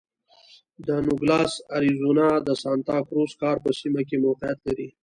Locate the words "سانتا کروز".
2.61-3.31